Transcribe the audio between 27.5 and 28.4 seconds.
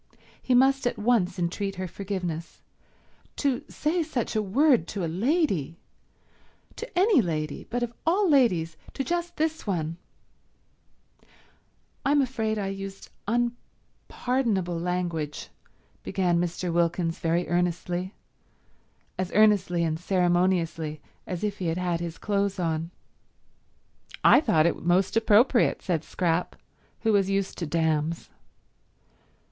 to damns.